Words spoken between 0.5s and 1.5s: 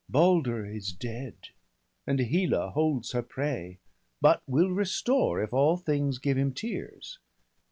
is dead,